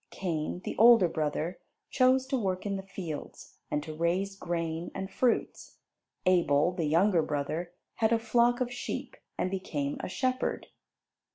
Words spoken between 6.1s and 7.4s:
Abel, the younger